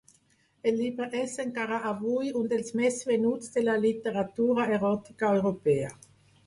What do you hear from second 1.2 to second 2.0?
és, encara